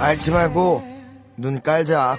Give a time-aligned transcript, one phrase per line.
[0.00, 0.82] 앓지 말고
[1.36, 2.18] 눈 깔자.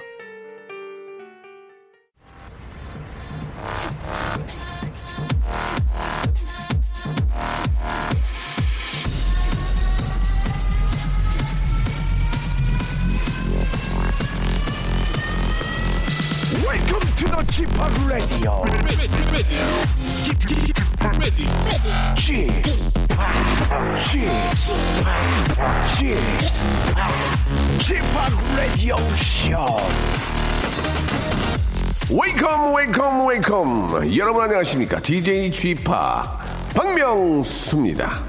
[34.42, 35.00] 여러분 안녕하십니까?
[35.00, 36.36] DJ g 파
[36.74, 38.20] 박명수입니다.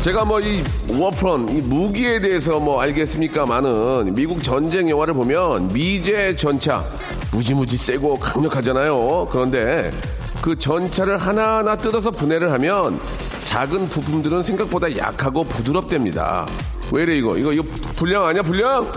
[0.00, 6.84] 제가 뭐 이 워프런 이 무기에 대해서 뭐 알겠습니까만은 미국 전쟁 영화를 보면 미제 전차
[7.30, 9.28] 무지무지 세고 강력하잖아요.
[9.30, 9.92] 그런데
[10.40, 12.98] 그 전차를 하나하나 뜯어서 분해를 하면
[13.44, 16.46] 작은 부품들은 생각보다 약하고 부드럽답니다.
[16.92, 17.38] 왜 이래 이거?
[17.38, 17.62] 이거 이거
[17.96, 18.92] 불량 아니야 불량?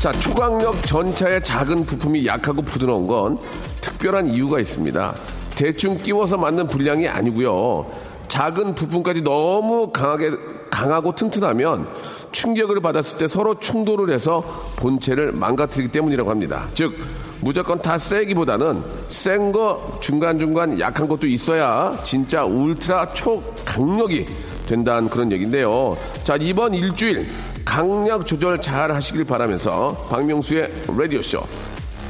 [0.00, 3.38] 자 초강력 전차의 작은 부품이 약하고 부드러운 건
[3.80, 5.14] 특별한 이유가 있습니다.
[5.56, 7.90] 대충 끼워서 만든 불량이 아니고요.
[8.28, 10.32] 작은 부품까지 너무 강하게
[10.70, 11.88] 강하고 튼튼하면
[12.32, 14.40] 충격을 받았을 때 서로 충돌을 해서
[14.76, 16.68] 본체를 망가뜨리기 때문이라고 합니다.
[16.74, 16.94] 즉
[17.40, 24.26] 무조건 다 세기보다는 센 거 중간중간 약한 것도 있어야 진짜 울트라 초강력이
[24.68, 25.96] 된다는 그런 얘기인데요.
[26.22, 27.26] 자, 이번 일주일
[27.64, 31.42] 강약 조절 잘 하시길 바라면서 박명수의 라디오쇼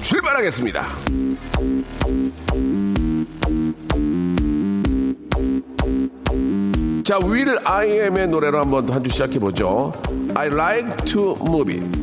[0.03, 0.85] 출발하겠습니다.
[7.05, 7.19] 자,
[7.65, 9.93] I Am의 노래로 한번 한 주 시작해보죠.
[10.35, 12.00] I like to move it.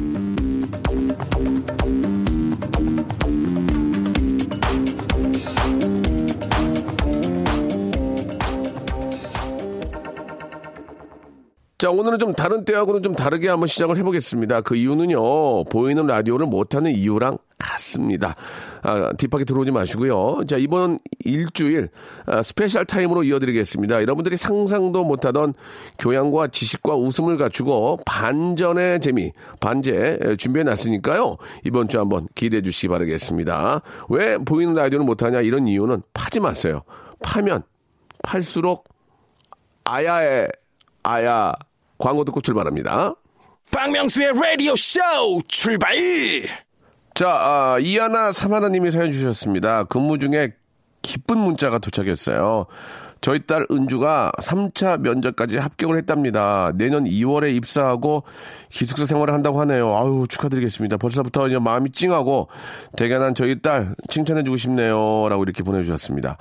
[11.79, 14.61] 자, 오늘은 좀 다른 때하고는 좀 다르게 한번 시작을 해보겠습니다.
[14.61, 18.35] 그 이유는요, 보이는 라디오를 못하는 이유랑 같습니다.
[18.81, 20.39] 아, deep하게 들어오지 마시고요.
[20.47, 21.89] 자, 이번 일주일
[22.25, 24.01] 아, special time으로 이어드리겠습니다.
[24.01, 25.53] 여러분들이 상상도 못하던
[25.99, 31.37] 교양과 지식과 웃음을 갖추고 반전의 재미, 반제 준비해 놨으니까요.
[31.63, 33.81] 이번 주 한번 기대해 주시기 바라겠습니다.
[34.09, 36.81] 왜 보이는 라디오를 못하냐 이런 이유는 파지 마세요.
[37.21, 37.61] 파면
[38.23, 38.85] 팔수록
[39.83, 40.47] 아야의
[41.03, 41.53] 아야
[41.97, 43.15] 광고 듣고 출발합니다.
[43.71, 44.99] 박명수의 라디오 쇼
[45.47, 45.95] 출발.
[47.13, 49.85] 자, 아, 이하나 삼하나님이 사연 주셨습니다.
[49.85, 50.53] 근무 중에
[51.01, 52.67] 기쁜 문자가 도착했어요.
[53.21, 56.71] 저희 딸 은주가 3차 면접까지 합격을 했답니다.
[56.75, 58.23] 내년 2월에 입사하고
[58.69, 59.95] 기숙사 생활을 한다고 하네요.
[59.97, 60.97] 아유, 축하드리겠습니다.
[60.97, 62.47] 벌써부터 이제 마음이 찡하고
[62.95, 65.27] 대견한 저희 딸 칭찬해주고 싶네요.
[65.29, 66.37] 라고 이렇게 보내주셨습니다.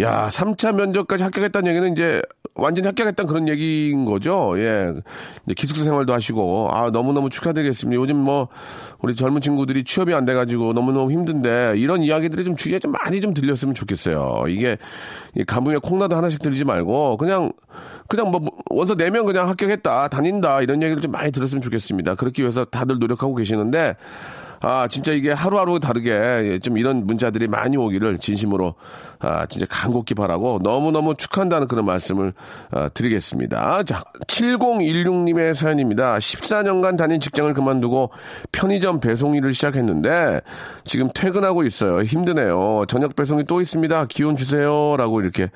[0.00, 2.22] 야, 3차 면접까지 합격했다는 얘기는 이제
[2.54, 4.54] 완전히 합격했다는 그런 얘기인 거죠.
[4.58, 4.92] 예.
[5.56, 8.00] 기숙사 생활도 하시고, 아, 너무너무 축하드리겠습니다.
[8.00, 8.48] 요즘 뭐,
[9.00, 13.32] 우리 젊은 친구들이 취업이 안 돼가지고 너무너무 힘든데, 이런 이야기들이 좀 주위에 좀 많이 좀
[13.32, 14.44] 들렸으면 좋겠어요.
[14.48, 14.76] 이게,
[15.46, 17.52] 가뭄에 콩나도 하나씩 들리지 말고, 그냥,
[18.08, 22.14] 그냥 뭐, 원서 내면 그냥 합격했다, 다닌다, 이런 얘기를 좀 많이 들었으면 좋겠습니다.
[22.16, 23.96] 그렇기 위해서 다들 노력하고 계시는데,
[24.62, 28.74] 아, 진짜 이게 하루하루 다르게 좀 이런 문자들이 많이 오기를 진심으로
[29.18, 32.32] 아, 진짜 간곡히 바라고 너무너무 축하한다는 그런 말씀을
[32.70, 33.82] 아, 드리겠습니다.
[33.82, 36.16] 자, 7016님의 사연입니다.
[36.18, 38.10] 14년간 다닌 직장을 그만두고
[38.52, 40.40] 편의점 배송 일을 시작했는데
[40.84, 42.02] 지금 퇴근하고 있어요.
[42.02, 42.84] 힘드네요.
[42.86, 44.06] 저녁 배송이 또 있습니다.
[44.06, 44.96] 기운 주세요.
[44.96, 45.50] 라고 이렇게.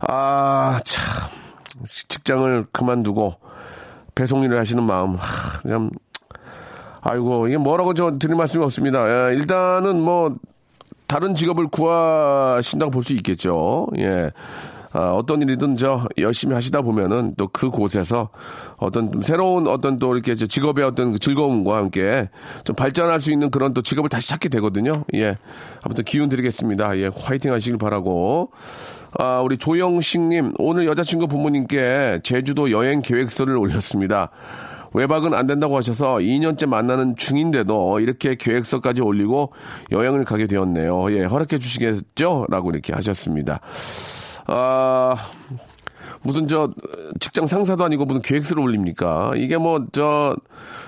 [0.00, 1.04] 아, 참.
[1.86, 3.34] 직장을 그만두고
[4.14, 5.16] 배송 일을 하시는 마음.
[5.16, 5.90] 하, 참
[7.06, 9.30] 아이고, 이게 뭐라고 저 드릴 말씀이 없습니다.
[9.30, 10.34] 예, 일단은 뭐,
[11.06, 13.86] 다른 직업을 구하신다고 볼 수 있겠죠.
[13.98, 14.30] 예.
[14.96, 18.28] 아, 어떤 일이든 저 열심히 하시다 보면은 또 그 곳에서
[18.76, 22.30] 어떤 좀 새로운 어떤 또 이렇게 저 직업의 어떤 그 즐거움과 함께
[22.62, 25.02] 좀 발전할 수 있는 그런 또 직업을 다시 찾게 되거든요.
[25.14, 25.36] 예.
[25.82, 26.96] 아무튼 기운 드리겠습니다.
[26.98, 27.10] 예.
[27.14, 28.50] 화이팅 하시길 바라고.
[29.18, 34.30] 아, 우리 조영식님, 오늘 여자친구 부모님께 제주도 여행 계획서를 올렸습니다.
[34.94, 39.52] 외박은 안 된다고 하셔서 2년째 만나는 중인데도 이렇게 계획서까지 올리고
[39.92, 41.12] 여행을 가게 되었네요.
[41.12, 42.46] 예, 허락해 주시겠죠?
[42.48, 43.60] 라고 이렇게 하셨습니다.
[44.46, 45.16] 아,
[46.22, 46.70] 무슨 저
[47.20, 49.32] 직장 상사도 아니고 무슨 계획서를 올립니까?
[49.36, 50.34] 이게 뭐 저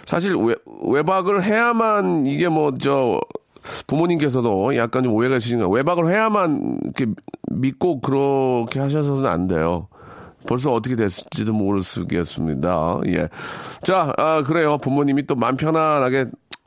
[0.07, 0.55] 사실 외,
[0.85, 3.21] 외박을 해야만 이게 뭐저
[3.89, 7.07] 부모님께서도 약간 좀 오해가 있으신가 외박을 해야만 이렇게
[7.51, 9.89] 믿고 그렇게 하셔서는 안 돼요.
[10.47, 13.01] 벌써 어떻게 됐을지도 모르겠습니다.
[13.07, 13.29] 예.
[13.83, 14.79] 자, 아, 그래요.
[14.79, 16.27] 부모님이 또 마음 편안하게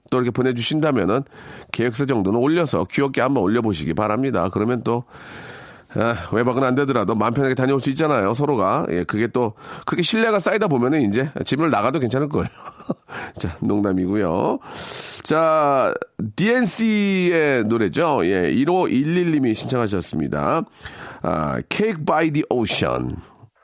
[0.10, 1.24] 또 이렇게 보내주신다면은
[1.72, 4.50] 계획서 정도는 올려서 귀엽게 한번 올려보시기 바랍니다.
[4.52, 5.04] 그러면 또
[5.96, 8.86] 아, 외박은 안 되더라도 마음 편하게 다녀올 수 있잖아요, 서로가.
[8.92, 9.54] 예, 그게 또,
[9.88, 12.48] 그렇게 신뢰가 쌓이다 보면은 이제 집을 나가도 괜찮을 거예요.
[13.40, 14.60] 자, 농담이고요.
[15.24, 15.94] 자,
[16.36, 18.20] DNC의 노래죠.
[18.26, 20.62] 예, 1511님이 신청하셨습니다.
[21.24, 23.16] 아, Cake by the Ocean.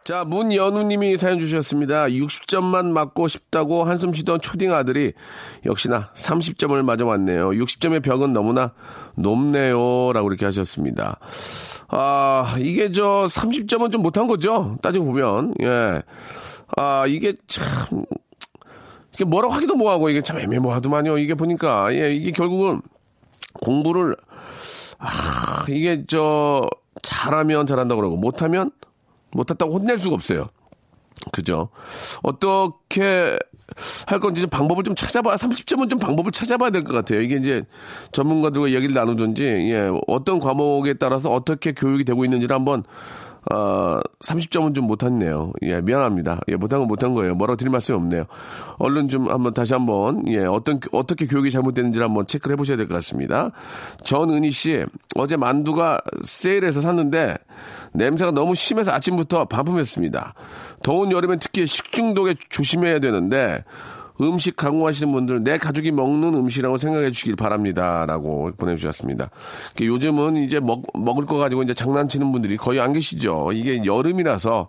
[0.06, 2.06] 자, 문연우님이 사연 주셨습니다.
[2.06, 5.14] 60점만 맞고 싶다고 한숨 쉬던 초딩 아들이
[5.66, 7.50] 역시나 30점을 맞아왔네요.
[7.50, 8.72] 60점의 벽은 너무나
[9.16, 10.14] 높네요.
[10.14, 11.18] 라고 이렇게 하셨습니다.
[11.88, 14.78] 아, 이게 저 30점은 좀 못한 거죠.
[14.84, 15.56] 따지고 보면.
[15.64, 16.04] 예.
[16.78, 18.06] 아, 이게 참,
[19.12, 21.18] 이게 뭐라고 하기도 뭐하고 이게 참 애매모하더만요.
[21.18, 21.92] 이게 보니까.
[21.96, 22.84] 예, 이게 결국은
[23.54, 24.16] 공부를,
[25.00, 26.70] 아, 이게 저,
[27.02, 28.70] 잘하면 잘한다고 그러고, 못하면
[29.36, 30.48] 못했다고 혼낼 수가 없어요.
[31.32, 31.70] 그죠?
[32.24, 33.38] 어떻게
[34.06, 37.22] 할 건지 좀 방법을 좀 찾아봐야, 30점은 좀 방법을 찾아봐야 될 것 같아요.
[37.22, 37.64] 이게 이제
[38.12, 42.84] 전문가들과 얘기를 나누든지, 예, 어떤 과목에 따라서 어떻게 교육이 되고 있는지를 한번,
[43.54, 45.52] 어, 30점은 좀 못했네요.
[45.64, 46.42] 예, 미안합니다.
[46.48, 47.36] 예, 못한 건 못한 거예요.
[47.36, 48.26] 뭐라고 드릴 말씀이 없네요.
[48.78, 52.96] 얼른 좀 한번 다시 한번, 예, 어떤, 어떻게 교육이 잘못됐는지를 한번 체크를 해보셔야 될 것
[52.96, 53.52] 같습니다.
[54.04, 54.84] 전은희 씨,
[55.16, 57.36] 어제 만두가 세일해서 샀는데,
[57.94, 60.34] 냄새가 너무 심해서 아침부터 반품했습니다.
[60.84, 63.64] 더운 여름엔 특히 식중독에 조심해야 되는데
[64.22, 68.06] 음식 강구하시는 분들 내 가족이 먹는 음식이라고 생각해 주시길 바랍니다.
[68.06, 69.30] 라고 보내주셨습니다.
[69.82, 73.52] 요즘은 이제 먹, 먹을 거 가지고 이제 장난치는 분들이 거의 안 계시죠.
[73.54, 74.68] 이게 여름이라서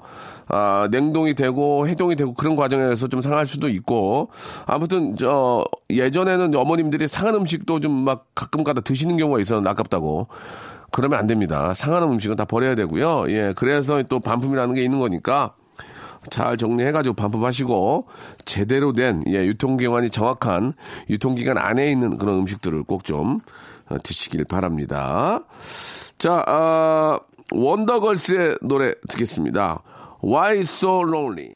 [0.48, 4.30] 아, 냉동이 되고 해동이 되고 그런 과정에서 좀 상할 수도 있고
[4.64, 10.28] 아무튼 저 예전에는 어머님들이 상한 음식도 좀 막 가끔 가다 드시는 경우가 있었는데 아깝다고
[10.92, 11.74] 그러면 안 됩니다.
[11.74, 13.24] 상하는 음식은 다 버려야 되고요.
[13.30, 15.54] 예, 그래서 또 반품이라는 게 있는 거니까
[16.30, 18.06] 잘 정리해가지고 반품하시고
[18.44, 20.74] 제대로 된 예, 유통기간이 정확한
[21.10, 23.40] 유통기간 안에 있는 그런 음식들을 꼭좀
[23.88, 25.40] 어, 드시길 바랍니다.
[26.18, 27.18] 자, 아,
[27.52, 29.82] 원더걸스의 노래 듣겠습니다.
[30.22, 31.54] Why So Lonely?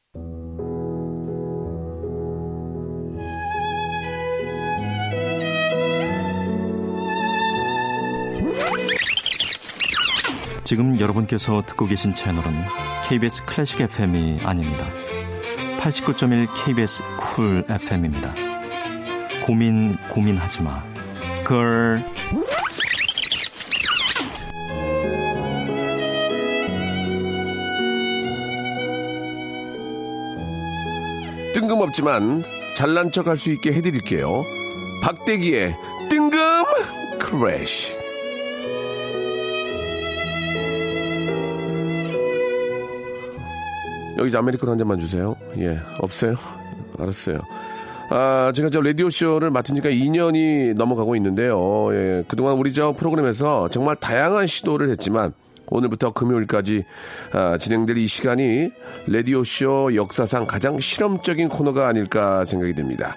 [10.71, 12.55] 지금 여러분께서 듣고 계신 채널은
[13.03, 14.87] KBS 클래식 FM이 아닙니다.
[15.81, 18.33] 89.1 KBS 쿨 FM입니다.
[19.45, 20.85] 고민 고민하지 마.
[21.45, 22.07] 걸
[31.53, 32.45] 뜬금없지만
[32.77, 34.45] 잘난 척 할 수 있게 해드릴게요.
[35.03, 35.75] 박대기의
[36.09, 36.39] 뜬금
[37.19, 38.00] 크래쉬.
[44.21, 45.35] 여기 아메리카노 한 잔만 주세요.
[45.59, 46.35] 예, 없어요?
[46.99, 47.41] 알았어요.
[48.11, 51.89] 아, 제가 저 라디오쇼를 맡은 지가 2년이 넘어가고 있는데요.
[51.95, 55.33] 예, 그동안 우리 저 프로그램에서 정말 다양한 시도를 했지만
[55.69, 56.85] 오늘부터 금요일까지
[57.33, 58.71] 아, 진행될 이 시간이
[59.07, 63.15] 라디오쇼 역사상 가장 실험적인 코너가 아닐까 생각이 됩니다.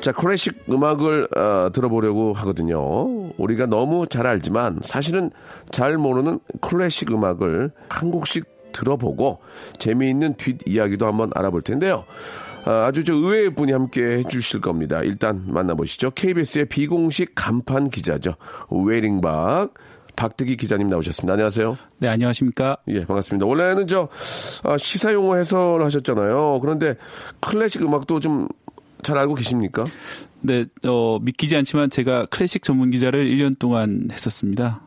[0.00, 3.32] 자, 클래식 음악을 어, 들어보려고 하거든요.
[3.38, 5.30] 우리가 너무 잘 알지만 사실은
[5.70, 9.40] 잘 모르는 클래식 음악을 한 곡씩 들어보고
[9.78, 12.04] 재미있는 뒷이야기도 한번 알아볼 텐데요.
[12.66, 15.00] 아, 아주 저 의외의 분이 함께 해주실 겁니다.
[15.02, 16.10] 일단 만나보시죠.
[16.10, 18.34] KBS의 비공식 간판 기자죠.
[18.70, 19.72] 웨링박.
[20.16, 21.32] 박대기 기자님 나오셨습니다.
[21.32, 21.76] 안녕하세요.
[21.98, 22.76] 네, 안녕하십니까.
[22.86, 23.46] 예, 반갑습니다.
[23.46, 24.08] 원래는 저
[24.62, 26.60] 아, 시사용어 해설을 하셨잖아요.
[26.60, 26.96] 그런데
[27.40, 28.48] 클래식 음악도 좀
[29.04, 29.84] 잘 알고 계십니까?
[30.40, 34.80] 네, 어, 믿기지 않지만 제가 클래식 전문 기자를 1년 동안 했었습니다.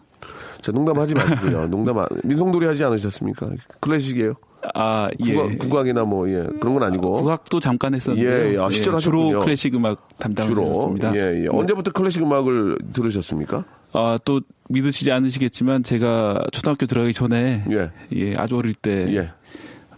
[0.68, 1.68] 자, 농담하지 마시고요.
[1.72, 3.52] 농담, 안, 민속놀이 하지 않으셨습니까?
[3.80, 4.34] 클래식이에요?
[4.76, 5.34] 아, 예.
[5.34, 6.46] 국악, 국악이나 뭐, 예.
[6.60, 7.14] 그런 건 아니고.
[7.14, 8.30] 국악도 잠깐 했었는데.
[8.30, 8.58] 예, 예.
[8.60, 9.40] 아, 시절 예, 주로.
[9.40, 10.10] 클래식 음악.
[10.22, 11.16] 했었습니다.
[11.16, 11.48] 예, 예.
[11.50, 13.64] 언제부터 클래식 음악을 들으셨습니까?
[13.94, 17.92] 아, 또 믿으시지 않으시겠지만 제가 초등학교 들어가기 전에 예.
[18.14, 19.32] 예, 아주 어릴 때 예.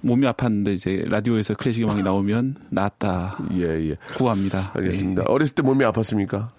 [0.01, 3.39] 몸이 아팠는데 이제 라디오에서 클래식 음악이 나오면 나았다.
[3.55, 3.95] 예, 예.
[4.19, 4.71] 고합니다.
[4.75, 5.23] 알겠습니다.
[5.23, 5.31] 예.
[5.33, 6.49] 어렸을 때 몸이 아팠습니까?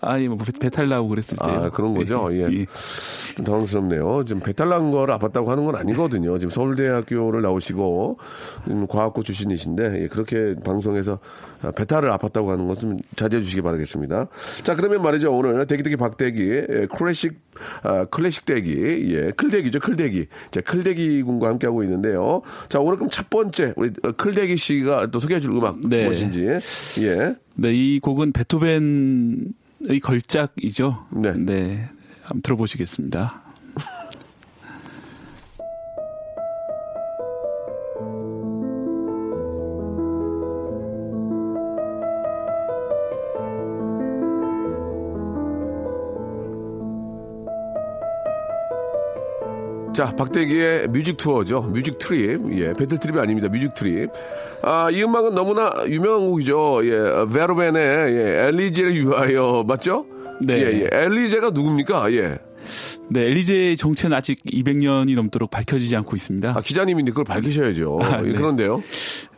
[0.00, 1.44] 아니 뭐 배- 배탈 나고 그랬을 때.
[1.44, 2.28] 아, 그런 거죠?
[2.32, 2.66] 예.
[3.34, 4.24] 좀 당황스럽네요.
[4.26, 6.38] 지금 배탈 난 걸 아팠다고 하는 건 아니거든요.
[6.38, 8.18] 지금 서울대학교를 나오시고,
[8.70, 11.18] 음, 과학고 출신이신데, 예, 그렇게 방송에서
[11.62, 14.28] 아, 배탈을 아팠다고 하는 것 좀 자제해 주시기 바라겠습니다.
[14.62, 15.34] 자, 그러면 말이죠.
[15.36, 17.40] 오늘 대기대기 박대기, 예, 클래식,
[17.82, 20.26] 아, 클래식 대기, 예, 클대기죠, 클대기.
[20.52, 22.42] 자, 클대기 군과 함께 하고 있는데요.
[22.68, 26.04] 자, 오늘 그럼 첫 번째, 우리 어, 클대기 씨가 또 소개해 줄 음악 네.
[26.04, 27.34] 무엇인지, 예.
[27.56, 29.38] 네, 이 곡은 베토벤의
[30.02, 31.06] 걸작이죠.
[31.12, 31.88] 네.
[32.22, 33.47] 한번 들어보시겠습니다.
[49.98, 51.60] 자, 박대기의 music tour죠.
[51.60, 52.56] music trip.
[52.56, 53.48] 예, Battle Trip이 아닙니다.
[53.48, 54.10] music trip.
[54.62, 56.82] 아, 이 음악은 너무나 유명한 곡이죠.
[56.84, 60.06] 예, 베토벤의 예, 엘리제를 위하여 맞죠?
[60.40, 60.54] 네.
[60.54, 60.88] 예, 예.
[60.92, 62.12] 엘리제가 누굽니까?
[62.12, 62.38] 예.
[63.10, 66.50] 네, 엘리제의 정체는 아직 200년이 넘도록 밝혀지지 않고 있습니다.
[66.56, 67.98] 아, 기자님인데 그걸 밝히셔야죠.
[68.02, 68.32] 아, 예, 네.
[68.32, 68.82] 그런데요.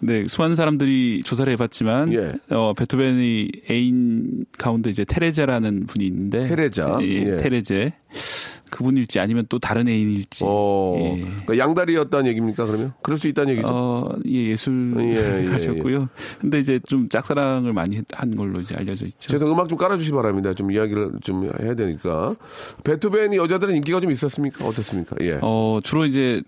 [0.00, 2.32] 네, 수많은 사람들이 조사를 해봤지만, 예.
[2.50, 7.36] 어, 베토벤의 애인 가운데 이제 테레자라는 분이 있는데, 테레자, 예, 예.
[7.36, 7.92] 테레제.
[8.70, 10.44] 그분일지 아니면 또 다른 애인일지.
[10.46, 11.20] 어, 예.
[11.22, 12.92] 그러니까 양다리였다는 얘기입니까, 그러면?
[13.02, 13.68] 그럴 수 있다는 얘기죠.
[13.68, 16.08] 어, 예, 예술 예, 예, 하셨고요.
[16.40, 19.28] 근데 이제 좀 짝사랑을 많이 했- 한 걸로 이제 알려져 있죠.
[19.28, 20.54] 제가 음악 좀 깔아주시 기 바랍니다.
[20.54, 22.34] 좀 이야기를 좀 해야 되니까.
[22.84, 24.66] 베토벤이 여자 들은 인기가 좀 있었습니까?
[24.66, 25.16] 어떻습니까?
[25.20, 25.38] 예.
[25.42, 26.42] 어, 주로 이제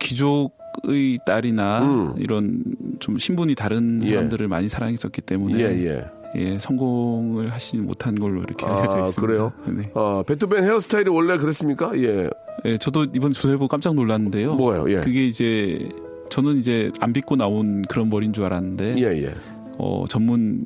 [0.00, 2.14] 귀족의 딸이나 음.
[2.18, 2.62] 이런
[2.98, 4.10] 좀 신분이 다른 예.
[4.10, 6.04] 사람들을 많이 사랑했었기 때문에 예, 예.
[6.36, 9.20] 예, 성공을 하지 못한 걸로 이렇게 알려져 아, 있습니다.
[9.20, 9.52] 그래요?
[9.66, 9.90] 네.
[9.94, 11.92] 어, 베토벤 헤어스타일이 원래 그랬습니까?
[11.98, 12.30] 예.
[12.64, 14.54] 예, 저도 이번 조사해보고 깜짝 놀랐는데요.
[14.54, 14.90] 뭐예요?
[14.90, 15.00] 예.
[15.00, 15.88] 그게 이제
[16.30, 19.34] 저는 이제 안 빗고 나온 그런 머리인 줄 알았는데 예, 예.
[19.78, 20.64] 어, 전문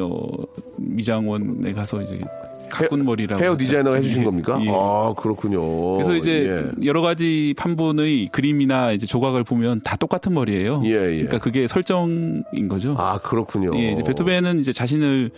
[0.00, 0.28] 어,
[0.76, 2.20] 미장원에 가서 이제
[2.68, 4.60] 가꾼 머리라고 헤어 디자이너가 해주신 예, 겁니까?
[4.64, 4.70] 예.
[4.70, 5.94] 아, 그렇군요.
[5.94, 6.86] 그래서 이제 예.
[6.86, 10.82] 여러 가지 판본의 그림이나 이제 조각을 보면 다 똑같은 머리예요.
[10.84, 11.16] 예, 예.
[11.16, 12.94] 그러니까 그게 설정인 거죠.
[12.98, 13.72] 아, 그렇군요.
[13.76, 15.30] 예, 이제 베토벤은 이제 자신을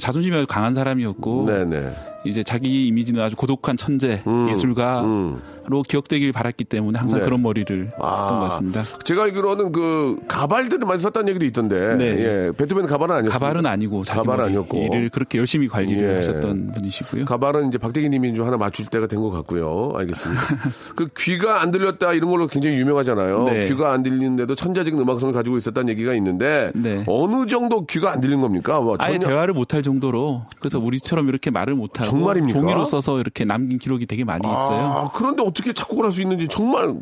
[0.00, 2.11] 자존심이 아주 강한 사람이었고 네네.
[2.24, 5.42] 이제 자기 이미지는 아주 고독한 천재 음, 예술가로 음.
[5.88, 7.24] 기억되길 바랐기 때문에 항상 네.
[7.24, 8.20] 그런 머리를 아.
[8.22, 8.82] 했던 것 같습니다.
[9.04, 11.96] 제가 알기로는 그 가발들을 많이 썼다는 얘기도 있던데.
[11.96, 12.04] 네.
[12.48, 12.52] 예.
[12.56, 13.38] 베토벤 가발은 아니었어요.
[13.38, 14.78] 가발은 아니고 자기 가발 아니었고.
[14.84, 16.16] 일을 그렇게 열심히 관리를 예.
[16.16, 17.24] 하셨던 분이시고요.
[17.24, 19.92] 가발은 이제 박대기 님이 좀 하나 맞출 때가 된 것 같고요.
[19.96, 20.42] 알겠습니다.
[20.96, 23.44] 그 귀가 안 들렸다 이런 걸로 굉장히 유명하잖아요.
[23.44, 23.60] 네.
[23.66, 27.04] 귀가 안 들리는데도 천재적인 음악성을 가지고 있었다는 얘기가 있는데 네.
[27.06, 28.80] 어느 정도 귀가 안 들린 겁니까?
[28.80, 32.58] 뭐 아예 전혀- 대화를 못할 정도로 그래서 우리처럼 이렇게 말을 못하고 정말입니까?
[32.60, 34.80] 종이로 써서 이렇게 남긴 기록이 되게 많이 있어요.
[34.84, 36.94] 아, 그런데 어떻게 작곡을 할 수 있는지 정말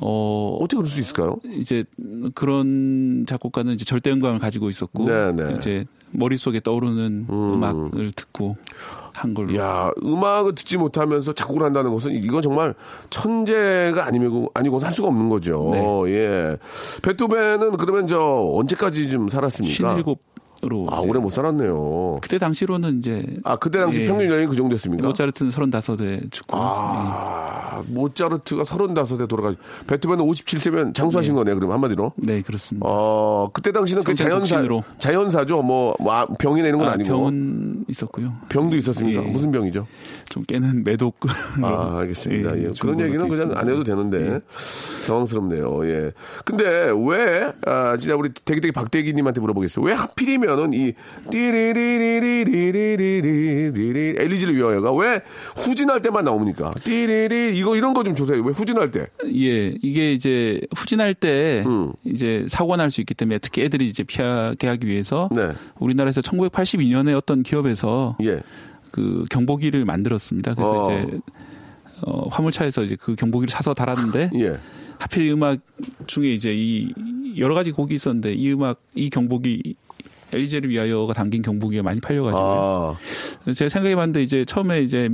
[0.00, 1.36] 어, 어떻게 그럴 수 있을까요?
[1.54, 1.84] 이제
[2.34, 5.56] 그런 작곡가는 이제 절대 음감을 가지고 있었고 네네.
[5.58, 7.62] 이제 머릿속에 떠오르는 음.
[7.64, 8.56] 악을 듣고
[9.14, 12.74] 한 걸로 야, 음악을 듣지 못하면서 작곡을 한다는 것은 이건 정말
[13.10, 15.70] 천재가 아니고 아니고 할 수가 없는 거죠.
[15.72, 16.12] 네.
[16.12, 16.56] 예.
[17.02, 18.18] 베토벤은 그러면 저
[18.54, 19.94] 언제까지 좀 살았습니까?
[19.94, 20.04] 57
[20.64, 22.18] 으로 아, 오래 못 살았네요.
[22.22, 24.06] 그때 당시로는 이제 아, 그때 당시 예.
[24.06, 25.04] 평균 연령이 그 정도 됐습니까?
[25.04, 29.56] 모차르트는 35에 죽고 아, 모차르트가 35에 돌아가
[29.88, 31.56] 베토벤은 57세면 장수하신 거네요.
[31.56, 32.12] 그럼 한마디로.
[32.16, 32.86] 네 그렇습니다.
[32.88, 34.84] 어, 그때 당시는 그 자연사 독신으로.
[35.00, 35.62] 자연사죠.
[35.62, 38.32] 뭐, 뭐 아, 병이나 이런 건 아, 아, 니고 병은 있었고요.
[38.48, 39.20] 병도 있었습니까?
[39.20, 39.26] 예.
[39.26, 39.84] 무슨 병이죠?
[40.32, 41.18] 좀 깨는 매독.
[41.62, 42.56] 아, 알겠습니다.
[42.56, 43.60] 예, 그런 중국어로 얘기는 돼 그냥 있습니다.
[43.60, 44.40] 안 해도 되는데
[45.06, 45.86] 당황스럽네요.
[45.88, 46.12] 예.
[46.46, 49.84] 근데 왜 아, 진짜 우리 대기대기 박대기님한테 물어보겠어요.
[49.84, 50.94] 왜 하필이면은 이
[51.30, 55.20] 띠리리리리리리리리리 엘리지를 위하여가 왜
[55.56, 56.72] 후진할 때만 나옵니까?
[56.82, 58.42] 띠리리 이거 이런 거 좀 조사해요.
[58.42, 59.06] 왜 후진할 때?
[59.26, 61.92] 예, 이게 이제 후진할 때 음.
[62.04, 65.52] 이제 사고가 날 수 있기 때문에 특히 애들이 이제 피하게 하기 위해서 네.
[65.78, 68.40] 우리나라에서 1982년에 어떤 기업에서 예.
[68.92, 70.54] 그 경보기를 만들었습니다.
[70.54, 70.92] 그래서 어.
[70.92, 71.18] 이제
[72.02, 74.58] 어, 화물차에서 이제 그 경보기를 사서 달았는데 예.
[74.98, 75.58] 하필 이 음악
[76.06, 76.92] 중에 이제 이
[77.38, 79.74] 여러 가지 곡이 있었는데 이 음악 이 경보기
[80.32, 82.96] 엘리제를 위하여가 담긴 경보기가 많이 팔려가지고 아,
[83.54, 85.10] 제가 생각해봤는데 이제 처음에 이제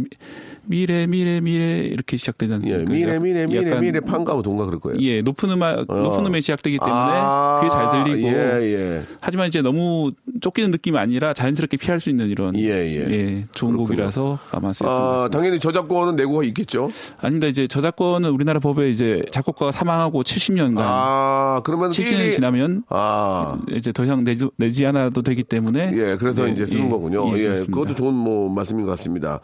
[0.69, 2.55] 미래 미래 미래 이렇게 시작되지 예.
[2.57, 2.93] 않습니까?
[2.93, 5.01] 미래 미래 미래 약간 미래 판가 뭐 동가 그럴 거예요.
[5.01, 5.97] 예, 높은 음악, 어.
[5.97, 8.29] 높은 음에 시작되기 때문에 아, 그게 잘 들리고.
[8.29, 8.33] 예,
[8.63, 9.03] 예.
[9.21, 12.55] 하지만 이제 너무 쫓기는 느낌이 아니라 자연스럽게 피할 수 있는 이런.
[12.57, 13.45] 예, 예.
[13.53, 13.77] 좋은 그렇군요.
[13.79, 15.29] 곡이라서 아마 아.
[15.33, 16.91] 당연히 저작권은 내고가 있겠죠.
[17.21, 17.47] 아닙니다.
[17.47, 20.79] 이제 저작권은 우리나라 법에 이제 작곡가가 사망하고 70년간.
[20.81, 25.93] 아, 그러면 70년이 지나면 아, 이제 더 이상 내지, 내지 않아도 되기 때문에.
[25.95, 27.39] 예, 그래서 네, 이제 쓰는 예, 거군요.
[27.39, 27.55] 예, 예.
[27.55, 29.41] 그것도 좋은 뭐 말씀인 것 같습니다.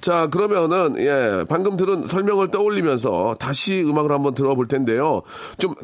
[0.00, 5.22] 자, 그러면 은 예, 방금 들은 설명을 떠올리면서 다시 음악을 한번 들어볼 텐데요.
[5.58, 5.74] 좀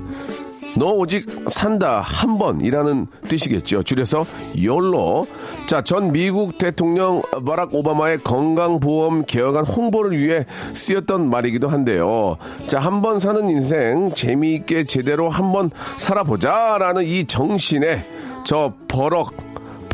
[0.75, 3.81] 너 오직 산다 한 번이라는 뜻이겠죠.
[3.81, 4.25] 줄여서
[4.55, 5.25] YOLO.
[5.65, 12.37] 자, 전 미국 대통령 바락 오바마의 건강보험 개혁안 홍보를 위해 쓰였던 말이기도 한데요.
[12.67, 18.03] 자, 한 번 사는 인생 재미있게 제대로 한 번 살아보자라는 이 정신에
[18.47, 19.33] 저 버럭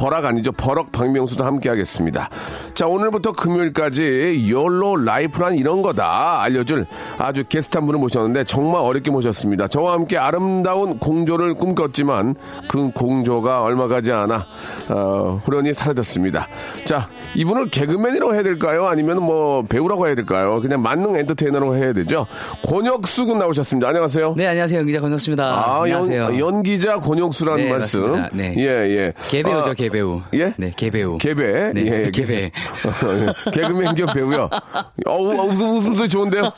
[0.04, 0.52] 버락 아니죠.
[0.52, 2.30] 버럭 박명수도 함께 하겠습니다.
[2.74, 6.86] 자, 오늘부터 금요일까지 YOLO life란 이런 거다 알려줄
[7.18, 9.70] 아주 게스트 한 분을 모셨는데 정말 어렵게 모셨습니다.
[9.70, 12.36] 저와 함께 아름다운 공조를 꿈꿨지만
[12.68, 14.46] 그 공조가 얼마 가지 않아
[14.90, 16.50] 어, 후련히 사라졌습니다.
[16.84, 18.88] 자, 이분을 개그맨이라고 해야 될까요?
[18.88, 20.60] 아니면 뭐 배우라고 해야 될까요?
[20.62, 22.28] 그냥 만능 엔터테이너라고 해야 되죠.
[22.68, 23.88] 권혁수 군 나오셨습니다.
[23.88, 24.34] 안녕하세요.
[24.36, 24.82] 네, 안녕하세요.
[24.82, 25.44] 연기자 권혁수입니다.
[25.46, 26.24] 아, 안녕하세요.
[26.24, 28.02] 연, 연기자 권혁수라는 네, 말씀.
[28.02, 28.30] 맞습니다.
[28.34, 28.54] 네.
[28.58, 29.14] 예, 예.
[29.30, 30.22] 개배우죠, 아, 개배우.
[30.34, 30.54] 예?
[30.58, 31.20] 네, 개배우.
[31.20, 31.72] 개배.
[31.74, 32.52] 네, 예, 개배.
[33.54, 34.50] 개그맨 겸 배우요.
[35.06, 36.52] 어, 웃음, 웃음소리 좋은데요?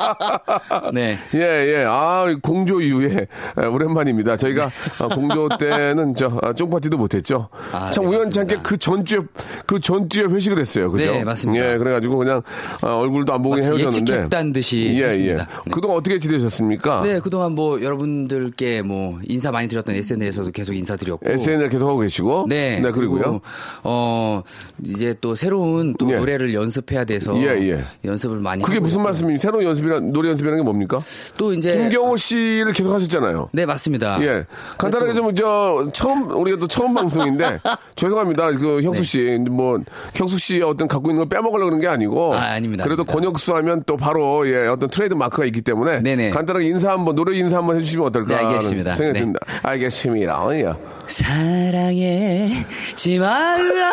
[0.92, 1.16] 네.
[1.34, 1.84] 예, 예.
[1.88, 3.26] 아, 공조 이후에
[3.58, 4.36] 에, 오랜만입니다.
[4.36, 7.48] 저희가 아, 공조 때는 저 아, 쫑파티도 못했죠.
[7.72, 8.62] 아, 참 네, 우연찮게 맞습니다.
[8.62, 9.18] 그 전주에
[9.64, 10.90] 그 전주에 회식을 했어요.
[10.90, 11.10] 그죠?
[11.10, 11.72] 네, 맞습니다.
[11.72, 12.42] 예, 그래가지고 그냥
[12.82, 14.12] 아, 얼굴도 안 보고 헤어졌는데.
[14.12, 15.32] 예측했다는 듯이 예, 했습니다.
[15.32, 15.36] 예.
[15.38, 15.70] 네.
[15.72, 17.02] 그동안 어떻게 지내셨습니까?
[17.04, 21.30] 네, 그동안 뭐 여러분들께 뭐 인사 많이 드렸던 SNS에서도 계속 인사드렸고.
[21.30, 22.46] SNL 계속 하고 계시고.
[22.50, 22.90] 네.
[22.92, 23.20] 그리고요.
[23.22, 23.40] 그리고
[23.82, 24.42] 어
[24.84, 26.16] 이제 또 새로운 또 예.
[26.16, 27.84] 노래를 연습해야 돼서 예, 예.
[28.04, 29.00] 연습을 많이 그게 무슨.
[29.02, 29.40] 말씀입니까?
[29.40, 31.00] 새로운 연습이란 노래 연습이라는 게 뭡니까?
[31.36, 33.48] 또 이제 김경호 씨를 계속 하셨잖아요.
[33.52, 34.22] 네, 맞습니다.
[34.22, 34.44] 예.
[34.78, 37.58] 간단하게 좀, 저, 처음, 우리가 또 처음 방송인데,
[37.96, 38.52] 죄송합니다.
[38.52, 39.38] 그, 혁수 씨.
[39.50, 39.78] 뭐,
[40.14, 42.34] 혁수 씨의 어떤 갖고 있는 걸 빼먹으려고 그런 게 아니고.
[42.34, 43.12] 아, 아닙니다, 그래도 아닙니다.
[43.12, 46.00] 권혁수 하면 또 바로, 예, 어떤 트레이드 마크가 있기 때문에.
[46.00, 46.30] 네네.
[46.30, 48.36] 간단하게 인사 한 번, 노래 인사 한번 해주시면 어떨까.
[48.36, 48.94] 네, 알겠습니다.
[48.94, 49.20] 생각이 네.
[49.20, 49.40] 듭니다.
[49.62, 50.46] 알겠습니다.
[50.58, 50.74] 예.
[51.06, 51.96] 사랑
[52.38, 53.90] 하지 마라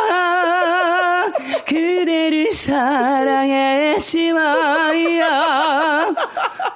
[1.67, 6.13] 그대를 사랑하지 마야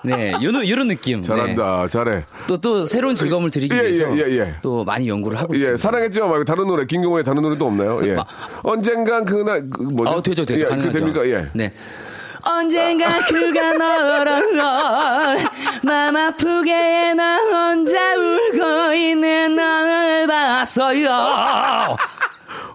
[0.03, 1.87] 네 요런 요런 느낌 잘한다.
[1.87, 2.25] 잘해.
[2.47, 4.55] 또 또 새로운 즐거움을 드리기 예, 위해서 예, 예, 예.
[4.61, 8.01] 또 많이 연구를 하고 예, 있습니다 사랑했지만 말고 다른 노래, 김경호의 다른 노래도 없나요?
[8.03, 8.15] 예.
[8.17, 8.25] 아.
[8.63, 10.11] 언젠간 그날, 그 뭐죠?
[10.11, 10.61] 어, 되죠, 되죠.
[10.61, 10.91] 예, 가능하죠.
[10.91, 11.25] 그 됩니까?
[11.27, 11.47] 예.
[11.53, 11.73] 네.
[12.43, 14.41] 언젠가 그가 너랑
[15.83, 21.97] 맘 아프게 나 혼자 울고 있는 너를 봤어요.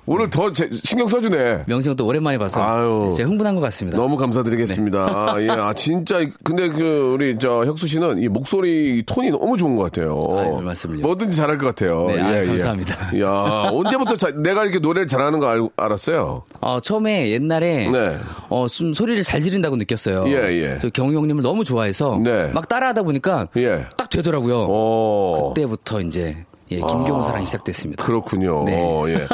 [0.09, 1.65] 오늘 더 제- 신경 써주네.
[1.67, 3.13] 명수 형 또 오랜만에 봐서 아유.
[3.17, 3.99] 제가 흥분한 것 같습니다.
[3.99, 5.07] 너무 감사드리겠습니다.
[5.07, 5.13] 네.
[5.13, 9.75] 아, 예, 아, 진짜, 근데 그, 우리, 저, 혁수 씨는 이 목소리 톤이 너무 좋은
[9.75, 10.21] 것 같아요.
[10.39, 11.01] 아유, 별 말씀을요.
[11.03, 12.07] 뭐든지 잘할 것 같아요.
[12.09, 13.19] 네, 아유, 감사합니다.
[13.21, 16.43] 야 언제부터 자- 내가 이렇게 노래를 잘하는 거 알, 알았어요?
[16.61, 18.19] 어, 처음에 옛날에 네.
[18.49, 20.25] 어, 좀 소리를 잘 지른다고 느꼈어요.
[20.29, 20.79] 예, 예.
[20.83, 22.49] 저 경희 형님을 너무 좋아해서 네.
[22.53, 23.87] 막 따라하다 보니까 예.
[23.97, 24.67] 딱 되더라고요.
[24.69, 25.53] 어.
[25.55, 26.37] 그때부터 이제
[26.73, 28.05] 예, 김경호 사랑이 시작됐습니다.
[28.05, 28.65] 그렇군요.
[28.65, 28.81] 네.
[28.81, 29.29] 어, 예.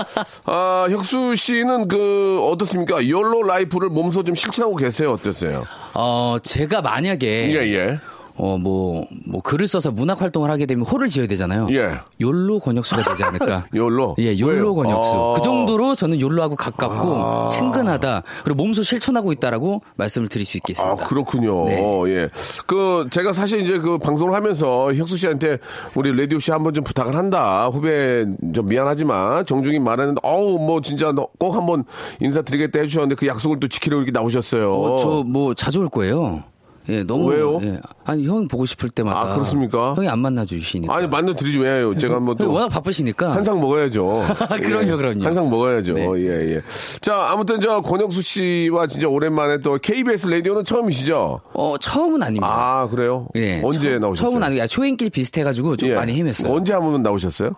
[0.45, 3.09] 아, 혁수 씨는 그, 어떻습니까?
[3.09, 5.13] 욜로 라이프를 몸소 좀 실천하고 계세요?
[5.13, 5.65] 어떠세요?
[5.95, 7.99] 어, 제가 만약에 예, 예.
[8.37, 11.69] 어, 뭐, 뭐, 글을 써서 문학 활동을 하게 되면 호를 지어야 되잖아요.
[11.73, 11.99] 예.
[12.21, 13.67] 욜로 권혁수가 되지 않을까.
[13.75, 14.17] 욜로?
[14.19, 14.75] 예, 욜로 왜요?
[14.75, 15.11] 권혁수.
[15.13, 15.33] 아.
[15.35, 18.23] 그 정도로 저는 욜로하고 가깝고, 친근하다.
[18.45, 21.07] 그리고 몸소 실천하고 있다라고 말씀을 드릴 수 아, 있겠습니다.
[21.07, 21.65] 그렇군요.
[21.67, 21.83] 네.
[22.09, 22.29] 예.
[22.67, 25.59] 그, 제가 사실 이제 그 방송을 하면서 혁수 씨한테
[25.95, 27.69] 우리 라디오 씨 한번 좀 부탁을 한다.
[27.69, 31.85] 후배 좀 미안하지만 정중히 말했는데, 어우, 뭐 진짜 너꼭 한번
[32.21, 34.73] 인사드리겠다 해주셨는데 그 약속을 또 지키려고 이렇게 나오셨어요.
[34.73, 36.43] 어, 저뭐 자주 올 거예요.
[36.89, 37.31] 예, 너무.
[37.31, 37.61] 왜요?
[37.63, 37.79] 예.
[38.05, 39.21] 아니, 형 보고 싶을 때마다.
[39.21, 39.95] 아, 그렇습니까?
[39.95, 40.95] 형이 안 만나 주시니까.
[40.95, 41.97] 아니, 만나 드리지 왜요?
[41.97, 42.53] 제가 한번 또.
[42.53, 43.35] 워낙 바쁘시니까.
[43.35, 44.25] 한 상 먹어야죠.
[44.63, 45.25] 그럼요, 그럼요.
[45.25, 45.95] 한 상 먹어야죠.
[45.95, 46.07] 네.
[46.17, 46.63] 예, 예.
[47.01, 51.39] 자, 아무튼 저 권혁수 씨와 진짜 오랜만에 또 KBS 라디오는 처음이시죠?
[51.55, 52.49] 어, 처음은 아닙니다.
[52.49, 53.29] 아, 그래요?
[53.37, 54.29] 예, 언제 처음- 나오셨어요?
[54.31, 55.95] 처음은 아니고, 야, 초행길 비슷해가지고 좀 예.
[55.95, 56.51] 많이 헤맸어요.
[56.53, 57.51] 언제 한 번 나오셨어요?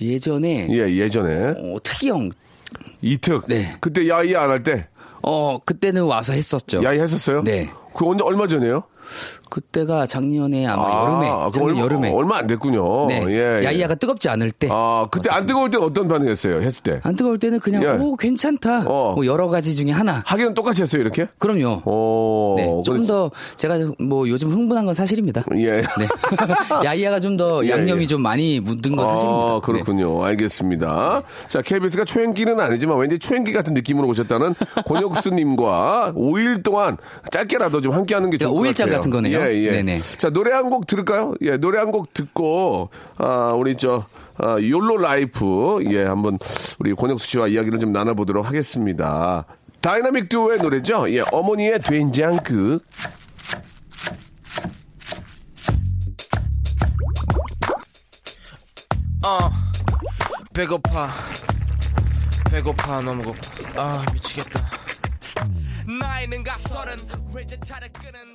[0.00, 1.50] 예전에, 예, 예전에.
[1.58, 2.30] 어, 특이형.
[3.02, 3.44] 이특.
[3.46, 3.76] 네.
[3.80, 4.86] 그때 야이 안 할 때
[5.22, 6.82] 어, 그때는 와서 했었죠.
[6.84, 7.42] 야이 했었어요?
[7.42, 7.68] 네.
[7.94, 8.84] 그 언제 얼마 전에요?
[9.50, 11.28] 그때가 작년에 아마 여름에.
[11.28, 12.12] 그럼 작년 얼마, 여름에.
[12.12, 13.06] 얼마 안 됐군요.
[13.08, 13.24] 네.
[13.28, 13.66] 예, 예.
[13.66, 14.68] 야이야가 뜨겁지 않을 때.
[14.70, 16.60] 아, 그때 안 뜨거울 때 어떤 반응이었어요?
[16.62, 17.00] 했을 때.
[17.02, 17.88] 안 뜨거울 때는 그냥 예.
[17.88, 18.84] 오 괜찮다.
[18.86, 19.12] 어.
[19.16, 20.22] 뭐 여러 가지 중에 하나.
[20.24, 21.26] 하기는 똑같이 했어요, 이렇게?
[21.38, 21.82] 그럼요.
[21.84, 22.54] 오.
[22.56, 25.44] 네, 조금 더 제가 뭐 요즘 흥분한 건 사실입니다.
[25.56, 25.80] 예.
[25.80, 25.84] 네.
[26.84, 28.06] 야이야가 좀더 예, 양념이 예.
[28.06, 29.46] 좀 많이 묻은 건 사실입니다.
[29.46, 29.52] 네.
[29.52, 30.24] 아, 그렇군요.
[30.24, 31.22] 알겠습니다.
[31.48, 34.54] 자, KBS가 초행기는 아니지만 왠지 초행기 같은 느낌으로 오셨다는
[34.86, 36.96] 권혁수님과 5일 동안
[37.30, 38.89] 짧게라도 좀 함께 하는 게 좋을 것 오일장 같아요.
[38.96, 39.40] 같은 거네요.
[39.40, 39.70] 예, 예.
[39.72, 40.00] 네네.
[40.18, 41.34] 자, 노래 한 곡 들을까요?
[41.42, 44.04] 예, 노래 한 곡 듣고, 아, 우리 저,
[44.38, 46.38] 아, 욜로 라이프, 예, 한번
[46.78, 49.44] 우리 권혁수 씨와 이야기를 좀 나눠보도록 하겠습니다.
[49.80, 51.10] 다이나믹 듀오의 노래죠.
[51.12, 52.82] 예, 어머니의 된장국.
[59.24, 59.50] 어
[60.52, 61.10] 배고파
[62.50, 63.38] 배고파 너무 고파
[63.76, 64.70] 아 미치겠다
[66.00, 66.96] 나이는 갓 서른
[67.34, 68.29] 외제차를 끄는 또-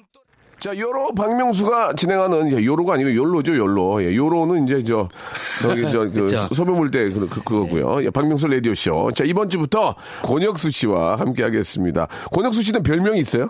[0.65, 4.03] 자, 요로 박명수가 진행하는 이제 요로가 아니고 YOLO죠, YOLO.
[4.04, 5.08] 예, 요로는 이제 저
[5.69, 6.28] 여기 저그.
[6.55, 8.04] 소변 볼 때 그, 그, 그거고요.
[8.04, 9.12] 예, 박명수 라디오 쇼.
[9.12, 12.08] 자, 이번 주부터 권혁수 씨와 함께 하겠습니다.
[12.34, 13.49] 권혁수 씨는 별명이 있어요?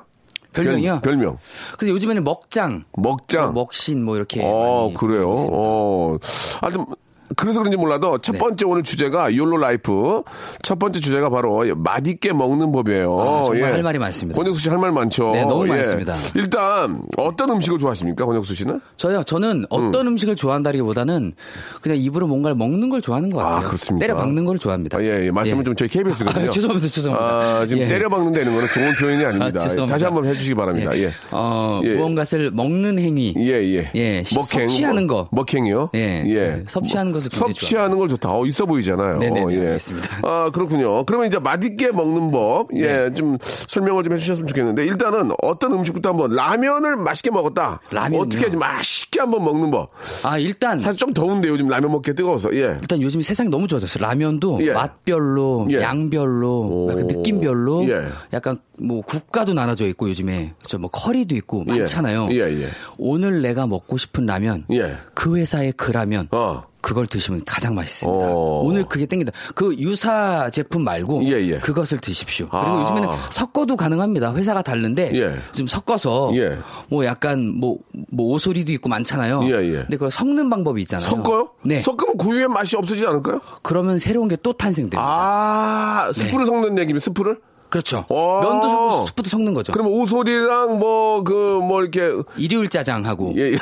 [0.52, 1.00] 별명이요?
[1.02, 1.38] 별, 명
[1.78, 3.54] 근데 요즘에는 먹장, 먹장.
[3.54, 5.22] 뭐 먹신 뭐 이렇게 어, 많이 그래요.
[5.22, 5.58] 부르고 있습니다.
[5.58, 6.18] 어.
[6.60, 6.86] 하여튼
[7.36, 8.38] 그래서 그런지 몰라도 첫 네.
[8.38, 10.22] 번째 오늘 주제가 YOLO life.
[10.62, 13.20] 첫 번째 주제가 바로 맛있게 먹는 법이에요.
[13.20, 14.38] 아, 정말 할 말이 많습니다.
[14.40, 15.32] 권혁수 씨 할 말 많죠.
[15.32, 15.70] 네, 너무 예.
[15.70, 16.16] 많습니다.
[16.36, 18.80] 일단 어떤 음식을 좋아하십니까, 권혁수 씨는?
[18.98, 20.18] 저요, 저는 어떤 음.
[20.18, 21.34] 식을 좋아한다기보다는
[21.82, 23.56] 그냥 입으로 뭔가를 먹는 걸 좋아하는 것 같아요.
[23.56, 24.06] 아, 그렇습니까?
[24.06, 24.98] 때려 박는 걸 좋아합니다.
[24.98, 25.32] 아, 예, 예.
[25.32, 25.64] 말씀은 예.
[25.64, 26.46] 좀 저희 KBS거든요.
[26.48, 27.36] 아, 죄송합니다, 죄송합니다.
[27.36, 27.88] 아, 지금 예.
[27.88, 29.60] 때려 박는다는 거는 좋은 표현이 아닙니다.
[29.62, 29.94] 아, 죄송합니다.
[29.94, 30.98] 다시 한번 해주시기 바랍니다.
[30.98, 31.10] 예.
[31.32, 31.96] 어, 예.
[31.96, 33.34] 무언가를 먹는 행위.
[33.38, 33.92] 예, 예.
[33.96, 35.28] 예, 시- 섭취하는 거.
[35.32, 35.90] 먹행이요?
[35.96, 36.64] 예, 예.
[36.68, 38.32] 섭취하는 것을 섭취하는 걸 좋다.
[38.32, 39.18] 어, 있어 보이잖아요.
[39.18, 39.60] 네네네, 어, 예.
[39.68, 40.20] 알겠습니다.
[40.24, 41.04] 아, 그렇군요.
[41.06, 43.14] 그러면 이제 맛있게 먹는 법, 예, 네.
[43.14, 47.80] 좀 설명을 좀 해주셨으면 좋겠는데, 일단은 어떤 음식부터 한번 라면을 맛있게 먹었다.
[47.92, 48.24] 라면요?
[48.24, 49.92] 어떻게 좀 맛있게 한번 먹는 법.
[50.24, 52.78] 아, 일단 사실 좀 더운데 요즘 라면 먹기 뜨거워서, 예.
[52.82, 54.04] 일단 요즘 세상이 너무 좋아졌어요.
[54.04, 54.72] 라면도 예.
[54.74, 55.82] 맛별로, 예.
[55.82, 56.90] 양별로, 오.
[56.92, 58.04] 약간 느낌별로, 예.
[58.34, 61.72] 약간 뭐 국가도 나눠져 있고 요즘에 저뭐 커리도 있고 예.
[61.80, 62.28] 많잖아요.
[62.32, 62.68] 예, 예.
[62.98, 64.98] 오늘 내가 먹고 싶은 라면, 예.
[65.14, 66.64] 그 회사의 그 라면, 어.
[66.82, 68.28] 그걸 드시면 가장 맛있습니다.
[68.28, 68.62] 오.
[68.64, 69.32] 오늘 그게 땡긴다.
[69.56, 71.58] 그 유사 제품 말고 예, 예.
[71.58, 72.48] 그것을 드십시오.
[72.52, 72.62] 아.
[72.64, 74.36] 그리고 요즘에는 섞어도 가능합니다.
[74.36, 75.36] 회사가 다른데 예.
[75.52, 76.60] 좀 섞어서 예.
[76.88, 77.80] 뭐 약간 뭐,
[78.12, 79.42] 뭐 오소리도 있고 많잖아요.
[79.46, 79.72] 예, 예.
[79.78, 81.10] 근데 그걸 섞는 방법이 있잖아요.
[81.10, 81.50] 섞어요?
[81.64, 81.82] 네.
[81.82, 83.42] 섞으면 고유의 맛이 없어지지 않을까요?
[83.64, 85.02] 그러면 새로운 게 또 탄생됩니다.
[85.02, 87.40] 아, 스프를 섞는 얘기면 스프를?
[87.76, 88.06] 그렇죠.
[88.08, 88.40] 오.
[88.40, 89.74] 면도 섞고 스프도 섞는 거죠.
[89.74, 92.10] 그럼 오소리랑 뭐, 그, 뭐, 이렇게.
[92.38, 93.58] 일요일 짜장하고 예, 예.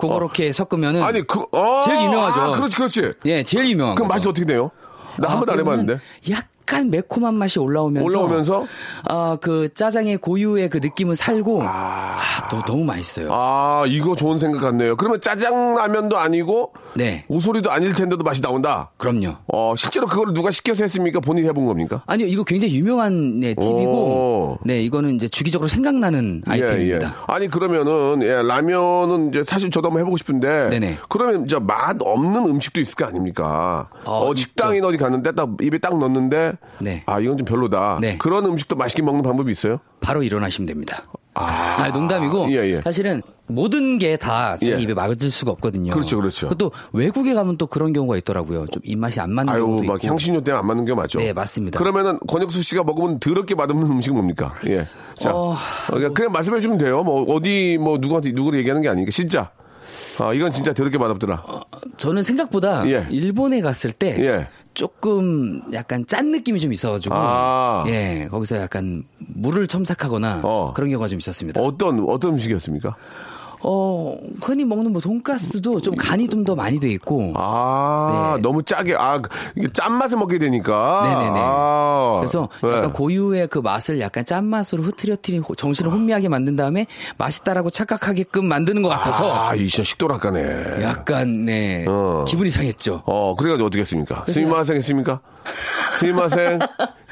[0.00, 2.40] 그거렇게 섞으면은 아니, 그, 아, 제일 유명하죠.
[2.40, 3.12] 아, 그렇지, 그렇지.
[3.26, 4.08] 예, 제일 유명한 그럼.
[4.08, 4.70] 맛이 어떻게 돼요?
[5.18, 5.98] 나한 아, 번도 안 해봤는데.
[6.30, 8.66] 약 간 매콤한 맛이 올라오면서 올라오면서?
[9.08, 13.28] 아, 그 짜장의 고유의 그 느낌을 살고 아, 또 너무 맛있어요.
[13.32, 14.96] 아, 이거 좋은 생각 같네요.
[14.96, 17.24] 그러면 짜장라면도 아니고, 네.
[17.26, 18.92] 오소리도 아닐 텐데도 맛이 나온다.
[18.98, 19.34] 그럼요.
[19.48, 21.18] 어, 실제로 그걸 누가 시켜서 했습니까?
[21.18, 22.04] 본인이 해본 겁니까?
[22.06, 23.60] 아니요, 이거 굉장히 유명한 네, 오.
[23.60, 27.06] 팁이고, 네, 이거는 이제 주기적으로 생각나는 아이템입니다.
[27.06, 27.14] 예, 예.
[27.26, 30.98] 아니 그러면은 예, 라면은 이제 사실 저도 한번 해보고 싶은데 네네.
[31.08, 33.88] 그러면 이제 맛 없는 음식도 있을 거 아닙니까?
[34.04, 37.02] 어, 어, 식당이나 어디 갔는데 딱 입에 딱 넣었는데 네.
[37.06, 37.98] 아 이건 좀 별로다.
[38.00, 38.16] 네.
[38.18, 39.78] 그런 음식도 맛있게 먹는 방법이 있어요?
[40.00, 41.04] 바로 일어나시면 됩니다.
[41.34, 42.80] 아, 농담이고 예, 예.
[42.82, 44.80] 사실은 모든 게 다제 예.
[44.82, 45.92] 입에 막을 수가 없거든요.
[45.92, 46.48] 그렇죠, 그렇죠.
[46.54, 48.66] 또 외국에 가면 또 그런 경우가 있더라고요.
[48.66, 50.12] 좀 입맛이 안 맞는 아유 경우도 막 있고.
[50.12, 51.18] 향신료 때문에 안 맞는 게 맞죠?
[51.18, 51.78] 네, 맞습니다.
[51.78, 54.54] 그러면은 권혁수 씨가 먹으면 더럽게 맛없는 음식은 뭡니까?
[54.66, 54.86] 예.
[55.18, 55.56] 자, 어, 어,
[55.92, 57.02] 그냥, 그냥 말씀해 주면 돼요.
[57.02, 59.50] 뭐 어디 뭐 누구한테 누구를 얘기하는 게 아니니까 진짜.
[60.20, 61.42] 아 이건 진짜 더럽게 맛없더라.
[61.96, 63.06] 저는 생각보다 예.
[63.10, 64.48] 일본에 갔을 때 예.
[64.80, 67.84] 조금 약간 짠 느낌이 좀 있어가지고 아.
[67.88, 70.72] 예 거기서 약간 물을 첨삭하거나 어.
[70.74, 71.60] 그런 경우가 좀 있었습니다.
[71.60, 72.96] 어떤 어떤 음식이었습니까?
[73.62, 78.42] 어 흔히 먹는 뭐 돈가스도 좀 간이 좀 더 많이 돼 있고 아, 네.
[78.42, 79.20] 너무 짜게, 아,
[79.74, 81.02] 짠맛을 먹게 되니까.
[81.04, 81.40] 네네네.
[81.42, 82.68] 아, 그래서 네.
[82.76, 86.86] 약간 고유의 그 맛을 약간 짠맛으로 흐트려트린 호- 정신을 혼미하게 만든 다음에
[87.18, 90.82] 맛있다라고 착각하게끔 만드는 것 같아서 아, 이 진짜 식도락가네.
[90.82, 92.24] 약간 네 어.
[92.26, 93.02] 기분이 상했죠.
[93.04, 94.22] 어, 그래가지고 어떻게 했습니까?
[94.22, 95.20] 그래서 すみません 했습니까?
[95.98, 96.58] すみませ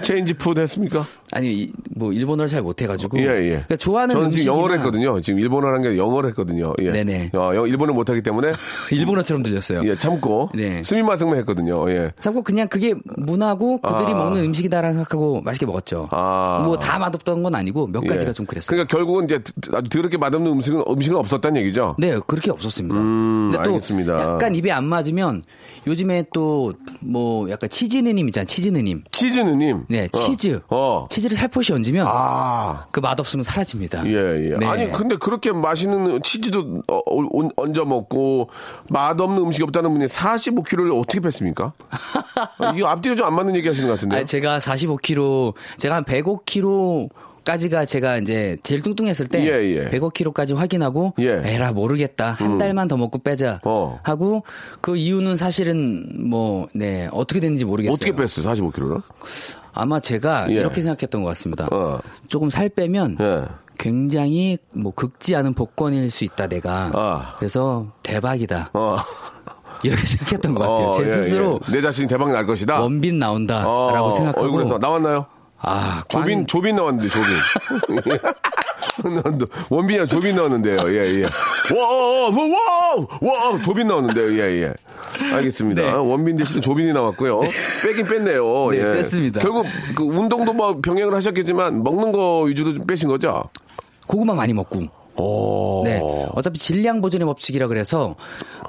[0.02, 1.02] ん, change food 했습니까?
[1.32, 3.48] 아니 이- 뭐 일본어를 잘 못해가지고 예, 예.
[3.50, 5.20] 그러니까 좋아하는 저는 지금 영어를 했거든요.
[5.20, 6.72] 지금 일본어라는 게 영어를 했거든요.
[6.80, 6.90] 예.
[6.92, 7.30] 네네.
[7.34, 8.52] 어, 영- 일본을 못하기 때문에,
[8.92, 9.82] 일본어처럼 들렸어요.
[9.84, 10.82] 예, 참고, 네.
[10.82, 11.90] 스미마생만 했거든요.
[11.90, 12.12] 예.
[12.20, 14.16] 자꾸 그냥 그게 문화고 그들이 아.
[14.16, 16.08] 먹는 음식이다라고 생각하고 맛있게 먹었죠.
[16.12, 16.62] 아.
[16.64, 18.32] 뭐다 맛없던 건 아니고 몇 가지가 예.
[18.32, 18.68] 좀 그랬어요.
[18.68, 19.40] 그러니까 결국은 이제
[19.72, 21.96] 아주 더럽게 맛없는 음식은, 음식은 없었다는 얘기죠?
[21.98, 22.98] 네, 그렇게 없었습니다.
[22.98, 24.18] 음, 근데 또 알겠습니다.
[24.20, 25.42] 약간 입에 안 맞으면
[25.88, 28.46] 요즘에 또 뭐 약간 치즈 느님 있잖아요.
[28.46, 29.04] 치즈 느님.
[29.12, 29.84] 치즈 누님.
[29.88, 30.08] 네, 어.
[30.18, 30.60] 치즈.
[30.68, 31.06] 어.
[31.08, 32.86] 치즈를 살포시 얹으면 아.
[32.90, 34.04] 그 맛없으면 사라집니다.
[34.06, 34.56] 예, 예.
[34.58, 34.66] 네.
[34.66, 38.50] 아니, 근데 그렇게 맛있는 치즈도 어, 어, 얹어 먹고
[38.90, 41.72] 맛없는 음식이 없다는 분이 45kg를 어떻게 뺐습니까?
[42.76, 44.16] 이거 앞뒤가 좀 안 맞는 얘기 하시는 것 같은데.
[44.16, 47.10] 아니, 제가 45kg, 제가 한 105kg
[47.48, 49.90] 까지가 제가 이제 제일 뚱뚱했을 때 예, 예.
[49.90, 51.40] 105kg까지 확인하고 예.
[51.44, 53.98] 에라 모르겠다 한 달만 더 먹고 빼자 어.
[54.02, 54.42] 하고
[54.82, 57.94] 그 이유는 사실은 뭐 네 어떻게 됐는지 모르겠어요.
[57.94, 59.02] 어떻게 뺐어요, 45kg를?
[59.72, 60.54] 아마 제가 예.
[60.54, 61.68] 이렇게 생각했던 것 같습니다.
[61.72, 61.98] 어.
[62.28, 63.44] 조금 살 빼면 예.
[63.78, 66.90] 굉장히 뭐 극지 않은 복권일 수 있다 내가.
[66.92, 67.34] 아.
[67.38, 68.96] 그래서 대박이다 어.
[69.84, 70.88] 이렇게 생각했던 것 같아요.
[70.88, 71.72] 어, 제 예, 스스로 예.
[71.72, 72.80] 내 자신이 대박 날 것이다.
[72.82, 75.26] 원빈 나온다라고 어, 생각하고 얼굴에서 나왔나요?
[75.60, 77.34] 아, 꽝- 조빈 조빈 나왔는데 조빈.
[79.70, 80.78] 원빈이야 조빈 나왔는데요.
[80.88, 81.22] 예 예.
[81.76, 84.32] 와 와 와 조빈 나왔는데요.
[84.40, 84.74] 예 예.
[85.34, 85.82] 알겠습니다.
[85.82, 85.90] 네.
[85.92, 87.40] 원빈 대신 조빈이 나왔고요.
[87.82, 88.70] 빼긴 뺐네요.
[88.70, 88.82] 네, 예.
[88.94, 89.40] 뺐습니다.
[89.40, 89.66] 결국
[89.96, 93.44] 그 운동도 뭐 병행을 하셨겠지만 먹는 거 위주로 좀 빼신 거죠?
[94.06, 94.86] 고구마 많이 먹고.
[95.16, 95.82] 오.
[95.84, 96.00] 네.
[96.34, 98.14] 어차피 질량 보존의 법칙이라 그래서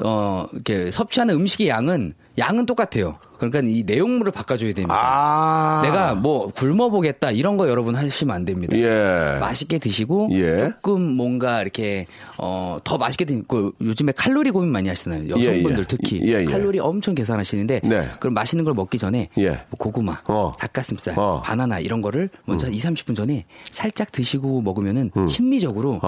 [0.03, 3.17] 어 이렇게 섭취하는 음식의 양은 양은 똑같아요.
[3.37, 4.93] 그러니까 이 내용물을 바꿔줘야 됩니다.
[4.97, 5.81] 아.
[5.81, 8.75] 내가 뭐 굶어 보겠다 이런 거 여러분 하시면 안 됩니다.
[8.77, 9.37] 예.
[9.39, 10.57] 맛있게 드시고 예.
[10.57, 12.05] 조금 뭔가 이렇게
[12.37, 15.29] 어 더 맛있게 드고 요즘에 칼로리 고민 많이 하시잖아요.
[15.29, 15.85] 여성분들 예.
[15.87, 16.45] 특히 예, 예.
[16.45, 18.09] 칼로리 엄청 계산하시는데 네.
[18.19, 19.49] 그럼 맛있는 걸 먹기 전에 예.
[19.49, 20.53] 뭐 고구마, 어.
[20.59, 21.41] 닭가슴살, 어.
[21.43, 25.27] 바나나 이런 거를 먼저 한 2, 30분 전에 살짝 드시고 먹으면은 음.
[25.27, 26.07] 심리적으로 아.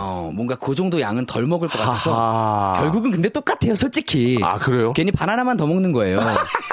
[0.00, 2.74] 어, 뭔가 그 정도 양은 덜 먹을 것 같아서.
[2.78, 4.38] 결국은 근데 똑같아요, 솔직히.
[4.42, 4.92] 아, 그래요?
[4.92, 6.20] 괜히 바나 나만 더 먹는 거예요.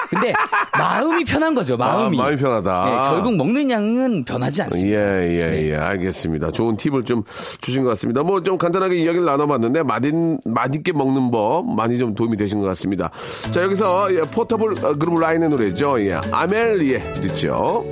[0.08, 0.32] 근데
[0.76, 2.18] 마음이 편한 거죠, 마음이.
[2.18, 2.84] 아, 마음이 편하다.
[2.84, 4.98] 네, 결국 먹는 양은 변하지 않습니다.
[4.98, 5.70] 예, 예, 네.
[5.70, 5.76] 예.
[5.76, 6.50] 알겠습니다.
[6.50, 7.22] 좋은 팁을 좀
[7.60, 8.22] 주신 것 같습니다.
[8.22, 10.12] 뭐 좀 간단하게 이야기를 나눠봤는데, 맛있,
[10.44, 13.10] 맛있게 먹는 법 많이 좀 도움이 되신 것 같습니다.
[13.50, 16.00] 자, 여기서 예, 포터블 어, 그룹 라인의 노래죠.
[16.00, 17.84] 예, 아멜리에 듣죠.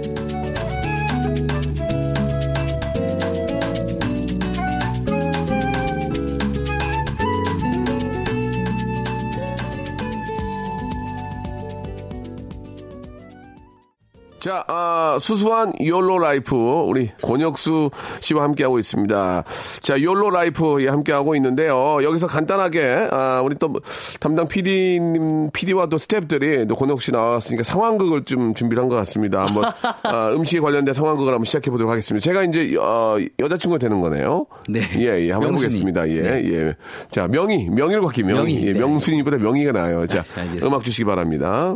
[14.40, 19.44] 자, 아, 수수한 YOLO life 우리 권혁수 씨와 함께하고 있습니다.
[19.80, 21.98] 자, YOLO life 예, 함께하고 있는데요.
[22.04, 23.72] 여기서 간단하게 아, 우리 또
[24.20, 29.44] 담당 PD님, PD와 또 스태프들이 또 권혁수 씨 나왔으니까 상황극을 좀 준비를 한 것 같습니다.
[29.44, 29.64] 한번
[30.04, 32.22] 아, 음식에 관련된 상황극을 한번 시작해 보도록 하겠습니다.
[32.24, 34.46] 제가 이제 어, 여자친구가 되는 거네요.
[34.68, 34.80] 네.
[34.98, 35.74] 예, 예, 한번 명순이.
[35.74, 36.08] 해보겠습니다.
[36.10, 36.52] 예, 네.
[36.52, 36.74] 예.
[37.10, 38.38] 자, 명희, 명희로 바꿔 명희.
[38.54, 38.78] 명희, 예, 네.
[38.78, 40.06] 명순이보다 명희가 나아요.
[40.06, 40.66] 자, 알겠습니다.
[40.66, 41.74] 음악 주시기 바랍니다.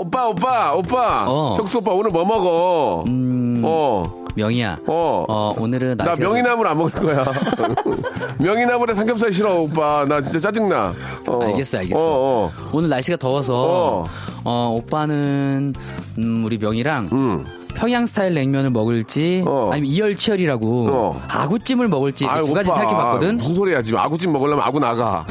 [0.00, 1.24] 오- 오빠, 오빠, 오빠.
[1.28, 1.56] 어.
[1.58, 3.04] 혁수 오빠 오늘 뭐 먹어?
[3.62, 4.78] 어, 명희야.
[4.86, 5.24] 어.
[5.28, 7.24] 어, 오늘은 나 명이나물 안 먹을 거야.
[8.40, 10.06] 명이나물에 삼겹살 싫어, 오빠.
[10.08, 10.94] 나 진짜 짜증나.
[11.26, 11.42] 어.
[11.42, 11.98] 알겠어, 알겠어.
[11.98, 12.52] 어, 어.
[12.72, 14.06] 오늘 날씨가 더워서 어.
[14.44, 15.74] 어, 오빠는
[16.18, 17.46] 음, 우리 명이랑 음.
[17.74, 19.70] 평양 스타일 냉면을 먹을지 어.
[19.72, 21.22] 아니면 이열치열이라고 어.
[21.28, 22.80] 아구찜을 먹을지 아유, 두 가지 오빠.
[22.80, 23.36] 생각해봤거든.
[23.38, 23.98] 무슨 소리야, 지금.
[24.00, 25.24] 아구찜 먹으려면 아구 나가.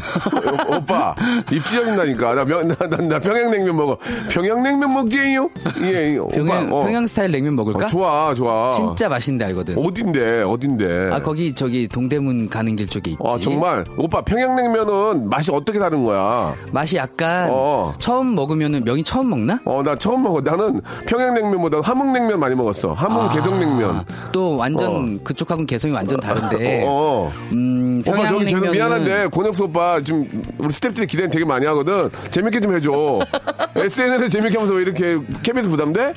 [0.69, 1.15] 오- 오빠,
[1.51, 2.33] 입지어진다니까.
[2.35, 3.97] 나, 명, 나, 나, 나 평양냉면 먹어.
[4.29, 5.49] 평양냉면 먹지요?
[5.83, 6.17] 예, 예.
[6.31, 6.83] 평양, 오빠, 어.
[6.85, 7.85] 평양 스타일 냉면 먹을까?
[7.85, 8.67] 어, 좋아, 좋아.
[8.69, 9.77] 진짜 맛있는데 알거든.
[9.77, 11.09] 어딘데, 어딘데.
[11.13, 13.19] 아 거기 저기 동대문 가는 길 쪽에 있지.
[13.23, 13.85] 아, 정말.
[13.97, 16.55] 오빠, 평양냉면은 맛이 어떻게 다른 거야?
[16.71, 17.93] 맛이 약간 어.
[17.99, 19.59] 처음 먹으면은 명이 처음 먹나?
[19.65, 20.41] 어, 나 처음 먹어.
[20.41, 22.93] 나는 평양냉면보다 함흥냉면 많이 먹었어.
[22.93, 24.05] 함흥 아, 개성냉면.
[24.31, 26.83] 또 완전 그쪽하고는 개성이 완전 다른데.
[26.85, 27.31] 어.
[27.51, 32.09] 음, 오빠 저기 평양냉면은 미안한데 권혁수 오빠 지금 우리 스태프들이 기대 되게 많이 하거든.
[32.31, 33.19] 재밌게 좀 해줘.
[33.75, 36.13] SNL을 재밌게 하면서 왜 이렇게 KBS 부담돼?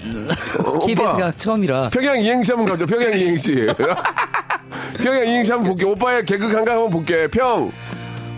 [0.64, 1.88] 어, KBS가 오빠 처음이라.
[1.90, 2.87] 평양 이행시 한번 가죠.
[2.87, 3.66] 평양 이행시.
[5.03, 5.85] 평양 이행시 한번 볼게.
[5.87, 7.29] 오빠의 개그 감각 한번 볼게.
[7.29, 7.70] 평.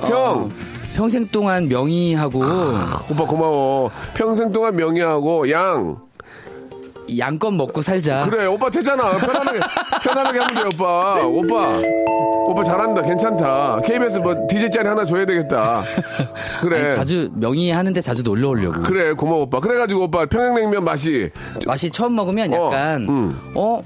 [0.01, 0.13] 평.
[0.13, 0.49] 어,
[0.95, 2.39] 평생 동안 명의하고
[3.11, 3.91] 오빠 고마워.
[4.15, 5.97] 평생 동안 명예하고 양.
[7.19, 8.25] 양껏 먹고 살자.
[8.29, 9.17] 그래 오빠 되잖아.
[9.19, 9.61] 편안하게
[10.03, 11.21] 편안하게 하면 돼 오빠.
[11.25, 11.69] 오빠.
[12.47, 13.03] 오빠 잘한다.
[13.03, 13.81] 괜찮다.
[13.85, 15.83] KBS 뭐 DJ 짤 하나 줘야 되겠다.
[16.61, 16.85] 그래.
[16.85, 18.83] 아니, 자주 명의 하는데 자주 놀러 오려고.
[18.83, 19.61] 그래 고마워 오빠.
[19.61, 21.31] 그래가지고 오빠 평양냉면 맛이
[21.67, 23.39] 맛이 처음 먹으면 어, 약간 음.
[23.55, 23.81] 어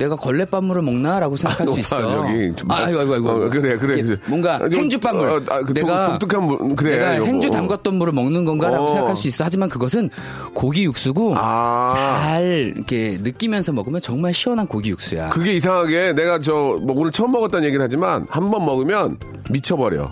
[0.00, 2.08] 내가 걸레밥물을 먹나라고 생각할 수 오빠, 있어.
[2.08, 3.28] 저기 좀- 아, 아이고 아이고 아이고.
[3.28, 4.02] 어, 그래 그래.
[4.26, 5.28] 뭔가 좀, 행주밥물.
[5.28, 6.74] 어, 아, 그 내가 독, 특한 물.
[6.74, 6.96] 그래.
[6.96, 7.26] 내가 요거.
[7.26, 8.88] 행주 담갔던 물을 먹는 건가라고 어.
[8.88, 9.44] 생각할 수 있어.
[9.44, 10.08] 하지만 그것은
[10.54, 12.18] 고기 육수고 아.
[12.22, 15.28] 잘 이렇게 느끼면서 먹으면 정말 시원한 고기 육수야.
[15.28, 19.18] 그게 이상하게 내가 저 뭐 오늘 처음 먹었다는 얘기를 하지만 한 번 먹으면
[19.50, 20.10] 미쳐버려.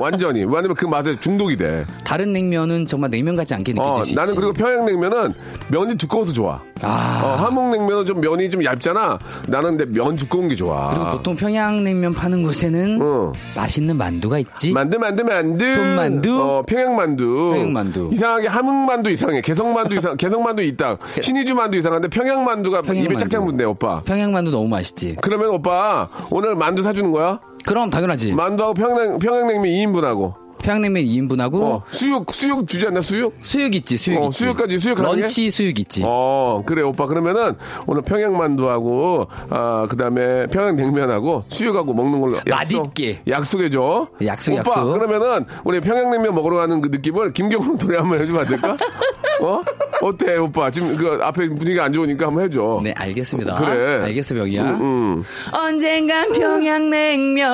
[0.00, 0.44] 완전히.
[0.44, 1.84] 왜냐면 그 맛에 중독이 돼.
[2.04, 4.36] 다른 냉면은 정말 냉면 같지 않게 느껴질 어, 수 나는 있지.
[4.40, 5.34] 그리고 평양냉면은
[5.68, 6.60] 면이 두꺼워서 좋아.
[6.82, 7.22] 아.
[7.24, 9.18] 어, 함흥냉면은 좀 면이 좀 얇잖아.
[9.48, 10.88] 나는 근데 면 두꺼운 게 좋아.
[10.88, 13.32] 그리고 보통 평양냉면 파는 곳에는 어.
[13.56, 14.72] 맛있는 만두가 있지.
[14.72, 16.42] 만두 만두 만두 손만두?
[16.42, 18.10] 어 평양만두 평양만두.
[18.12, 23.18] 이상하게 함흥만두 이상해 개성만두 이상 개성만두 있다 신의주만두 이상한데 평양만두가 입에 평양만두.
[23.18, 25.16] 짝짝 붙네 오빠 평양만두 너무 맛있지.
[25.20, 28.32] 그러면 오빠 오늘 만두 사주는 거야 그럼 당연하지.
[28.34, 34.22] 만두하고 평양 평양냉면 2인분하고 평양냉면 2인분하고 어 수육 수육 주지 않나 수육 수육 있지, 수육
[34.22, 34.38] 어, 있지.
[34.38, 36.02] 수육까지, 수육 런치 수육 있지.
[36.04, 43.22] 어 그래 오빠 그러면은 오늘 평양만두하고 아 그다음에 평양냉면하고 수육하고 먹는 걸로 약속 맛있게.
[43.28, 44.92] 약속해줘 약속, 오빠 약속.
[44.92, 48.76] 그러면은 우리 평양냉면 먹으러 가는 그 느낌을 김경호 노래 한번 해주면 안 될까
[49.42, 49.62] 어
[50.00, 53.54] 어때 오빠 지금 그 앞에 분위기가 안 좋으니까 한번 해줘 네, 알겠습니다.
[53.56, 54.02] 그래.
[54.04, 54.62] 알겠어, 명이야.
[54.62, 55.24] 음, 음.
[55.52, 57.48] 언젠간 평양냉면.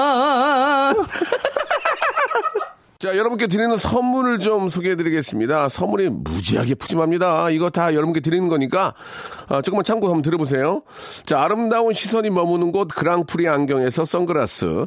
[2.98, 5.68] 자, 여러분께 드리는 선물을 좀 소개해 드리겠습니다.
[5.68, 7.51] 선물이 무지하게 푸짐합니다.
[7.51, 8.92] 이거 다 여러분께 드리는 거니까,
[9.48, 10.83] 아, 조금만 참고 한번 들어보세요.
[11.24, 14.87] 자, 아름다운 시선이 머무는 곳 그랑프리 안경에서 선글라스,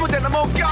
[0.00, 0.66] 아무데나 못 껴.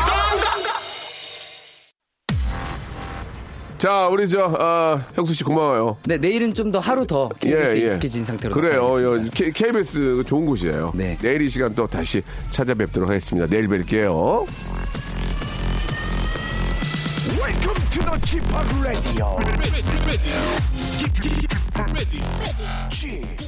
[3.76, 5.98] 자, 우리 저 어, 형수 씨 고마워요.
[6.06, 9.02] 네, 내일은 좀 더 하루 더 KBS에 익숙해진 상태로 예, 그래요.
[9.02, 10.92] 요, K, KBS 좋은 곳이에요.
[10.94, 11.16] 네.
[11.20, 13.46] 내일 이 시간 또 다시 찾아뵙도록 하겠습니다.
[13.46, 14.46] 내일 뵐게요.
[17.38, 18.44] Welcome to the Chip
[18.82, 19.36] Radio.
[19.44, 20.32] ready, ready, ready,
[21.92, 22.22] ready.
[22.90, 23.47] Chip